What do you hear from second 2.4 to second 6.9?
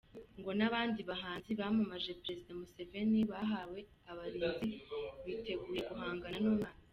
Museveni bahawe abarinzi biteguye guhangana n’umwanzi.